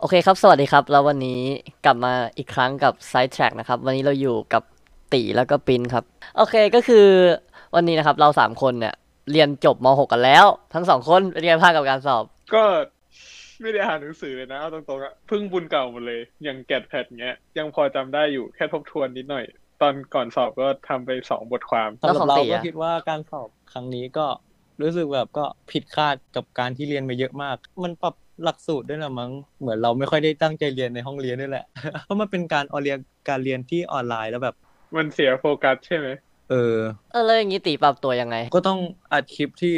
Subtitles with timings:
[0.00, 1.40] โอเคครับ สวัสดีครับ แล้ววันนี้
[1.84, 4.62] กลับมาอีกครั้งกับ Side Track นะครับ วันนี้เราอยู่กับ
[5.12, 6.04] ตีแล้วก็ปินครับ
[6.36, 7.06] โอเคก็คือ
[7.74, 8.94] วันนี้นะครับ เราสามคนเนี่ย
[9.32, 12.24] เรียนจบม .6 กันแล้ว ทั้งสองคนเป็นไงบ้างกับการสอบ
[12.54, 12.64] ก็
[13.60, 19.44] ไม่ได้อ่านหนังสือเลยนะเอาตรงๆอะเพิ่งบุญเก่าหมดเลย อย่างแกดแพดเงี้ย ยังพอจำได้อยู่แค่ทบทวนนิดหน่อย
[19.80, 24.26] ตอนก่อนสอบก็ทำไปสองบทความ แล้วสำหขรัอบงเราตีก็อะ คิดว่าการสอบครั้งนี้ก็
[24.82, 29.30] รู้สึกแบบก็ผิดคาดกับการที่เรียนมาเยอะมาก มันปรับ หลักสูตรด้วยละมั้ง
[29.60, 31.64] เหมือนเราไม่ค่อยได้ตั้งใจเรียนในห้องเรียนด้วยแหละ
[32.04, 34.54] เพราะมันเป็นการออนเรียนการเรียนที่ออนไลน์แล้วแบบ
[34.96, 36.08] มันเสียโฟกัสใช่ไหม
[36.50, 36.76] เออ
[37.12, 38.80] เออแล้วอย่างนี้ตีปรับตัวยังไง ก็ต้อง
[39.12, 39.74] อัดคลิปที่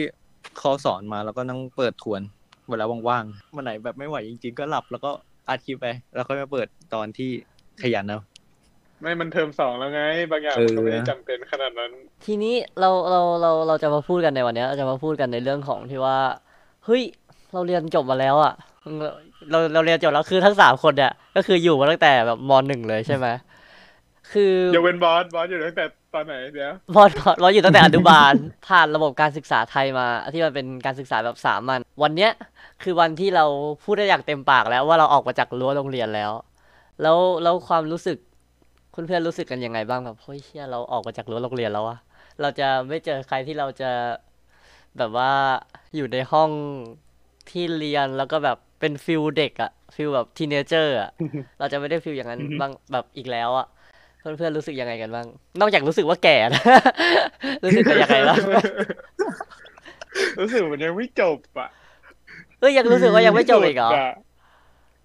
[0.59, 2.21] เขาสอนมาแล้วก็นั่งเปิดทวน
[2.69, 5.11] เวลาว่างๆวันไหนแบบไม่ไหวจริง ๆ ก็หลับแล้วก็
[5.49, 7.30] อัดคลิปไป แล้วก็มาเปิดตอนที่
[7.83, 8.21] ขยันเอา
[9.01, 11.91] ไม่มันเทอมสองแล้วไง บางอย่างเออมันก็ไม่ได้จำเป็นขนาดนั้น
[12.24, 16.19] ทีนี้เราเราเราเราจะมาพูดกันในวันเนี้ยเราจะมาพูดกันในเรื่องของที่ว่า
[16.85, 17.02] เฮ้ย
[17.53, 18.53] เราเรียนจบมาแล้วอะ
[19.51, 23.27] เราเราเรียนจบแล้วคือทั้งสามคนเนี่ยก็คืออยู่มาตั้งแต่แบบมหนึ่งเลยใช่ไหม
[24.33, 28.35] คือยกเว้นบอสบอสอยู่ตั้งแต่ตอนไหนเดี๋ยวบอลบอลอยู่ตั้งแต่อนุบาล
[28.69, 32.30] ผ่านระบบการศึกษาไทยมา ที่มันเป็นการศึกษาแบบสามัญวันเนี้ย
[32.83, 33.45] คือวันที่เรา
[33.85, 36.33] พูดได้อย่างเต็มปากแล้วว่าเราออกมาจากรั้วโรงเรียนแล้ว
[37.02, 38.19] แล้วแล้วความรู้สึก
[38.95, 41.99] คุณเพื่อนรู้สึกกันยังไงบ้างแบบเฮ้ยเชี่ยเราออกมาจากรั้วโรงเรียนแล้วอะ
[42.41, 43.91] เราจะไม่เจอใครที่เราจะ
[44.99, 45.33] แบบว่า
[45.96, 46.51] อยู่ในห้อง
[47.51, 51.10] ที่เรียนแล้วก็แบบเป็น feel เด็กอะ feel แบบ teenager อะ
[51.59, 53.66] เราจะไม่ได้ feel อย่างนั้นบ้างแบบอีกแล้วอะ
[54.20, 55.26] เพื่อนๆรู้สึกยังไงกันบ้าง
[55.60, 56.62] นอกจากรู้สึกว่าแก่นะ
[57.65, 58.38] รู้สึกกันยังไงบ้าง
[60.40, 61.68] รู้สึกมันยังไม่จบอะ
[62.60, 64.12] เอ้ยยังรู้สึกว่ายังไม่จบอีกเหรอสุดะ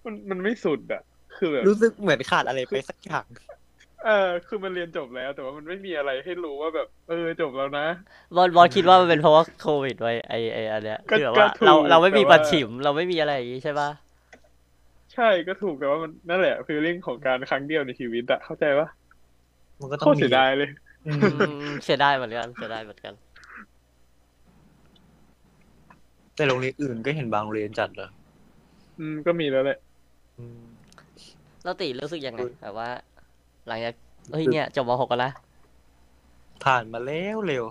[0.06, 1.02] มันมันไม่สุดอะ
[1.38, 3.26] คือแบบรู้สึกเหมือนขาดอะไรไปสักอย่าง
[4.06, 4.12] เออ
[4.46, 7.82] คือมันเรียนจบแล้ว แต่ว่ามันไม่มีอะไรให้รู้ว่าแบบ เออจบแล้วนะ
[8.36, 13.90] บอลบอลคิดว่ามันเป็นเพราะว่าโควิดไว้ไอไออันเนี้ยก็คือแบบก็ว่าถูกเราเราไม่มีแต่ว่าปัดฉิมเราไม่มีอะไรอย่างงี้ใช่ปะ
[15.14, 18.88] ใช่ก็ถูกแต่ว่ามันนั่นแหละฟีลลิ่งของการครั้งเดียวในชีวิตอะเข้าใจปะ
[19.82, 20.70] มันก็ต้โคองตรมีเสียดายเลย
[21.06, 23.14] อืมอืมเสียดายเหมือนกันเสียดายเหมือนกัน
[26.36, 28.10] แต่โรงเรียนอื่นก็เห็นบางโรงเรียนจัดเลย
[28.98, 29.76] อืมก็มีแล้วแหละ
[31.64, 32.90] แล้วติรู้สึกยังไงเออแบบว่า
[33.68, 33.96] หลังจาก
[34.30, 35.30] เฮ้ยเนี่ยจบมหกกันละ
[36.64, 37.66] ผ่านมาแล้วเร็ว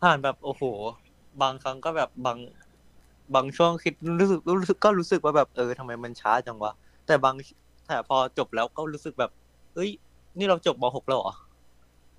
[0.00, 0.62] ผ่านแบบโอ้โห
[1.40, 2.38] บางครั้งก็แบบบาง
[3.34, 6.72] บางช่วงคิดรู้สึกรู้สึกก็รู้สึกว่าแบบเออทำไมมันช้าจังวะ
[7.06, 7.34] แต่บาง
[7.86, 9.30] แต่พอจบแล้วก็รู้สึกแบบ
[9.74, 9.90] เอ้ย
[10.38, 11.32] นี่เราจบมหกแล้วเหรอ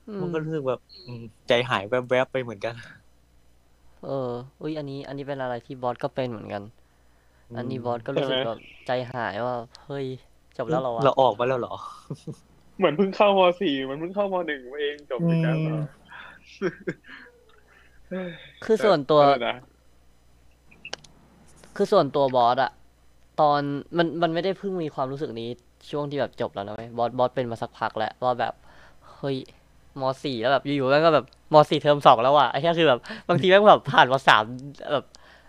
[0.07, 2.75] อืมมันก็รู้สึกแบบอืมใจหายแวบๆไปเหมือนกัน
[4.03, 4.31] เออ
[4.62, 6.63] อุ้ยอันนี้ อันนี้เป็นอะไรที่บอสก็เป็นเหมือนกัน
[7.56, 8.57] อันนี้บอสก็รู้สึกใช่ไหมแบบ
[8.88, 10.07] ใจหายว่าเฮ้ย
[10.57, 11.74] จบแล้วเหรอวะเราออกมาแล้วเหรอ
[12.77, 15.57] เหมือนเพิ่งเข้ามสี่มันเพิ่งเข้ามหนึ่งเองจบไปแล้ว
[18.11, 18.29] อืม
[18.65, 19.55] คือส่วนตัวเออนะ
[21.75, 22.71] คือส่วนตัวบอสอะ
[23.41, 23.61] ตอน
[23.97, 25.49] มันมันไม่ได้เพิ่งมีความรู้สึกนี้
[25.91, 28.53] ช่วงที่แบบจบแล้วนะเว้ยบอสบอสเห็นมาสักพักแล้วว่าแบบ
[29.15, 29.38] เฮ้ย
[29.99, 32.99] มสี่แล้วแบบอยู่ๆแม่งก็แบบมสี่เทอมสองแล้วอะไอ้แค่คือแบบ
[33.29, 34.43] บางทีแม่งแบบผ่านมาสาม
[34.91, 35.05] แบบ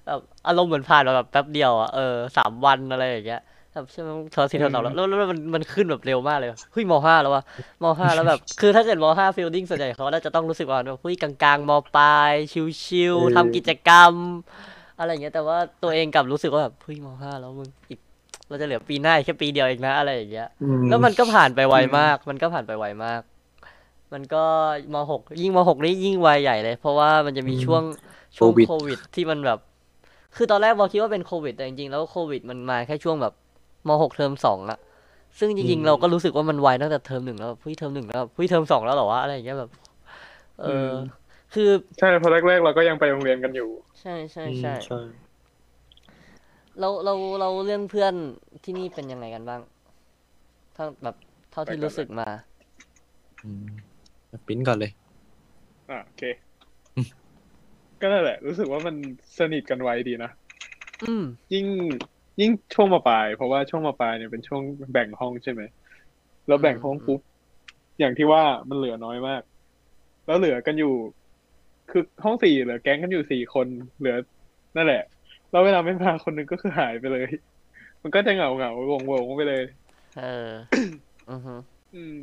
[0.07, 3.41] แบบอารมณ์เหมือนผ่านมาแบบแป๊บเดียวอะเออสามวันอะไรอย่างเงี้ย
[3.73, 7.43] แบบใช่ไหมเทอมสี่เทอมสองแล้วแล้วแล้วมันมันขึ้นแบบเร็วมากเลยเฮ้ยมห้าแล้ววะ
[7.83, 14.13] มห้าแล้วแบบ คือถ้าเกิดมห้า feeling ส่วนใหญ่เขาน่าจะต้องรู้สึกว่าแบบเฮ้ยกลางๆมปลายชิวเออๆทำกิจกรรม
[14.99, 18.01] อะไรอย่างเงี้ยแต่ว่าตัวเองกลับรู้สึกว่าแบบเฮ้ยมห้าแล้วมึงอีก
[18.49, 20.49] เราจะเหลือปีหน้าอีกแค่ปีเดียวเองนะอะไรอย่างเงี้ย
[20.89, 23.23] แล้วมันก็ผ่านไปไวมาก มันก็ผ่านไปไวมาก
[24.13, 24.45] มันก็
[24.95, 27.83] มหกยิ่งมหกนี่ยิ่งวัยใหญ่เลย เพราะว่ามันจะมีอืมช่วง
[28.37, 29.59] ช่วงโควิดโควิดที่มันแบบ
[30.37, 33.33] คือตอนแรกบอคิดว่าเป็นโควิดแต่จริงๆแล้วโควิดมันมาแค่ช่วงแบบ
[33.89, 34.79] มหกเทอมสองอะ
[35.39, 39.71] ซึ่งจริงๆเราก็รู้สึกว่ามันไวตั้งแต่เทอมหนึ่งแล้วแบบเฮ้ยเทอมหนึ่งแล้วแบบเฮ้ยเทอมสองแล้วเหรอวะอะไรอย่างเงี้ยแบบ
[40.63, 40.93] เอออ
[41.55, 43.69] คือใช่เพราะแรกๆเราก็ยังไปโรงเรียนกันอยู่
[44.01, 45.01] ใช่ใช่อืมใช่ใช่
[46.81, 48.15] เราเราเราเรื่องเพื่อน
[48.65, 49.61] ที่นี่เป็นยังไงกันบ้าง
[50.75, 51.17] เท่าแบบ
[51.51, 52.29] เท่าที่ไปก่อนรู้สึกมา
[53.45, 53.67] อืม
[54.47, 54.93] ปิ้นก่อนเลย
[55.91, 56.23] อะโอเค
[58.01, 58.95] ก็นั่นแหละ รู้สึกว่ามัน
[59.39, 60.31] สนิทกันไวดีนะ
[61.03, 61.67] อืมยิ่ง
[62.41, 64.63] ยิ่งช่วงมาปลาย เพราะว่าช่วงมาปลายเนี่ยเป็นช่วง
[64.93, 65.63] แบ่งห้องใช่ไหม
[66.47, 67.21] แล้วแบ่งห้องปุ๊บ
[67.99, 69.43] อย่างที่ว่ามันเหลือน้อยมาก
[70.27, 70.89] แล้วเหลือกันอยู่
[71.89, 73.69] คือห้องสี่เหลือแก๊งกันอยู่สี่คน
[73.99, 74.15] เหลือ
[74.77, 74.99] นั่นแหละ
[75.51, 77.29] แล้วเวลาไม่มาคนหนึงก็คือหายไปเลย
[78.03, 79.63] มันก็จะเหงาเหงาวงวงๆไปเลย
[80.15, 80.23] เออ
[81.29, 81.55] อือฮึ
[81.95, 82.15] อืม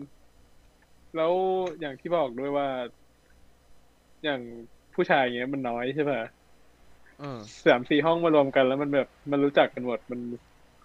[1.16, 1.34] แล้ว
[1.80, 2.68] อย่างที่บอกด้วยว่า
[4.24, 4.42] อย่าง
[4.94, 6.39] ผู้ชายอย่างเงี้ยมันน้อยใช่ป่ะอืม
[7.66, 10.20] สามสี่ห้องมารวมกันแล้วมันแบบมันรู้จักกันหมดมัน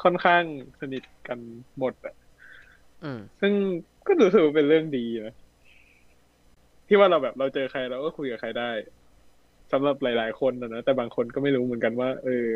[0.02, 0.44] ค่อนข้าง
[0.80, 1.38] สนิทกัน
[1.78, 2.14] หมดอะ
[3.02, 3.52] อืมซึ่ง
[4.06, 5.34] ก็รู้สึกว่าเป็นเรื่องดีนะ
[6.86, 8.70] ที่ว่าเราแบบเราเจอใครเราก็คุยกับใครได้
[9.72, 12.46] สำหรับหลาย ๆ คนนะนะแต่บางคนก็ไม่รู้เหมือนกันว่า เออ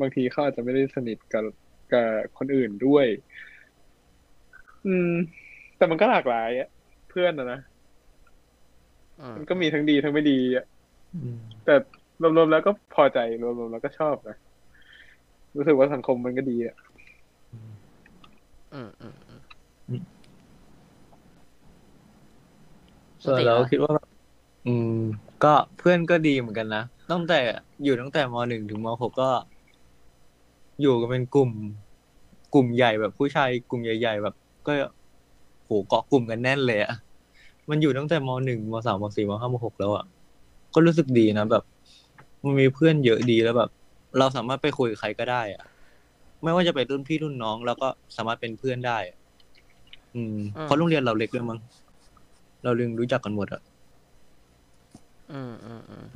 [0.00, 1.44] บางทีเขาอาจจะไม่ได้สนิทกับ
[1.92, 2.06] กับ
[2.38, 3.06] คนอื่นด้วย
[4.86, 5.08] อืม
[5.76, 6.68] แต่มันก็หลากหลายอะ
[7.08, 7.58] เพื่อนอะนะ
[9.20, 10.64] อืมมันก็มีทั้งดีทั้งไม่ดีอะ
[11.14, 11.74] อืมแต่
[12.20, 14.36] รวมๆแล้วก็พอใจรวมๆแล้วก็ชอบนะ
[15.56, 16.76] รู้สึกว่าสังคมมันก็ดีอะ
[17.52, 17.56] อื
[18.86, 19.40] มอืมอืม
[23.24, 24.08] ส่วนปกติเราอะคิดว่าแบบ
[24.66, 24.88] อืม
[25.44, 27.34] ก็เพื่อนก็ดีเหมือนกันนะตั้งแต่
[27.82, 29.30] อยู่ตั้งแต่มหนึ่งถึงมหกก็
[30.80, 31.50] อยู่กันเป็นกลุ่ม
[32.54, 34.34] กลุ่มใหญ่แบบผู้ชายกลุ่มใหญ่ ๆ แบบ
[34.66, 34.72] ก็
[35.66, 36.92] โหเกาะกลุ่มกันแน่นเลยอะ
[37.70, 40.04] มันอยู่ตั้งแต่มหนึ่งมสามมสี่มห้ามหกแล้วอะ
[40.74, 41.62] ก็รู้สึกดีนะแบบ
[42.44, 43.70] มันมีเพื่อนเยอะดีแล้วแบบ
[44.18, 45.64] เราสามารถไปคุยกับใครก็ได้อะ
[46.42, 49.16] ไม่ว่าจะเป็นรุ่นพี่รุ่นน้อง แล้วก็สามารถเป็นเพื่อนได้อะ
[50.14, 51.58] อืมเพราะโรงเรียนเราเล็กด้วยมั้ง
[52.64, 53.60] เราลึงรู้จักกันหมดอะ
[55.32, 56.06] อืมอืมอืม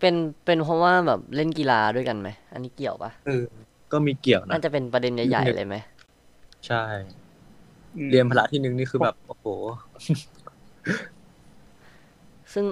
[0.00, 3.44] เป็นเป็นเพราะว่าแบบเล่นกีฬาด้วยกันไหม อันนี้เกี่ยวปะเออ
[3.92, 5.76] ก็มีเกี่ยวนะ น่าจะเป็นประเด็นใหญ่ ๆ เลยไหม
[6.66, 6.82] ใช่
[7.96, 9.46] อืมเรียนพละที่หนึ่งนี่คือแบบโอ้โห
[12.52, 12.66] ซึ่ง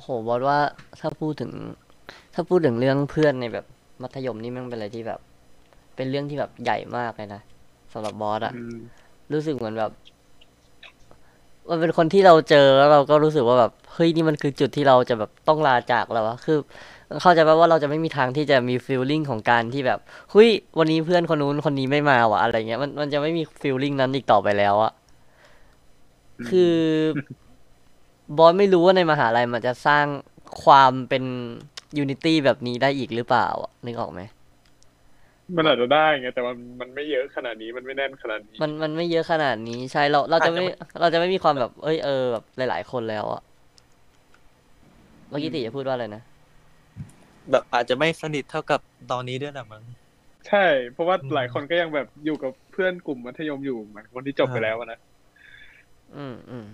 [0.00, 0.58] โหบอสว่า
[1.00, 1.52] ถ้าพูดถึง
[2.34, 3.64] ถ้าพูดถึงเรื่องเพื่อนในแบบ
[4.02, 5.20] มัธยมนี่มันเป็นอะไรที่แบบ
[5.96, 7.42] เป็นเรื่องที่แบบใหญ่มากเลยนะ
[7.92, 8.78] สำหรับบอสอะอืม
[9.32, 9.90] รู้สึกเหมือนแบบ
[11.70, 16.58] มันเป็นคนที่เราเจอแล้วเราก็รู้สึกว่าแบบเฮ้ยนี่มันคือจุดที่เราจะแบบต้องลาจากแล้วอะคือ
[17.22, 19.98] เข้าใจป่ะว่าเราจะไม่มีทางที่จะมีฟีลลิ่งของการที่แบบ
[20.30, 24.92] เฮ้ยวันนี้เพื่อนคนนู้นคนนี้ไม่มาว่ะอะไรเงี้ยมันมันจะไม่มีฟีลลิ่งนั้นอีกต่อไปแล้วอะ
[26.48, 26.76] คือ
[28.36, 30.06] บอสไม่รู้ว่าในมหาลัยมันจะสร้าง
[30.64, 31.24] ความเป็น
[31.96, 34.20] unity แบบนี้ได้อีกหรือเปล่าอะนึกออกไหม
[35.56, 43.42] มันอาจจะได้ไงแต่มันมันไม่เยอะขนาดนี้มันไม่แน่นขนาดนี้ มันมันไม่เยอะขนาดนี้ใช่เราเราจะไม่อาจจะไม่เราจะไม่มีความแบบ เอ้ยเออแบบหลาย ๆ คนแล้วอะ
[45.28, 46.22] เมื่อกี้ติจะพูดว่าอะไรนะ
[47.50, 48.80] แบบอาจจะไม่สนิทเท่ากับ
[49.10, 49.82] ตอนนี้ด้วยนะมั้ง
[50.48, 54.98] ใช่ เพราะว่าอืมหลายคนก็ยังแบบอยู่กับเพื่อนกลุ่มมัธยมอยู่เหมือนคนที่จบไปแล้วอะนะ
[56.16, 56.66] อืมอืม